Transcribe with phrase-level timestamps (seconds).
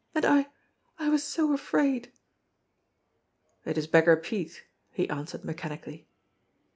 [0.15, 0.47] "And I
[0.97, 2.11] I was so afraid!"
[3.67, 6.07] "It is Beggar Pete," he answered mechanically.